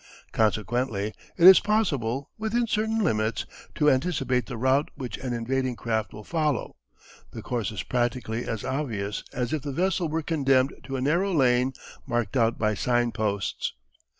[0.31, 6.11] Consequently it is possible, within certain limits, to anticipate the route which an invading craft
[6.11, 6.75] will follow:
[7.33, 11.31] the course is practically as obvious as if the vessel were condemned to a narrow
[11.31, 11.73] lane
[12.07, 13.73] marked out by sign posts.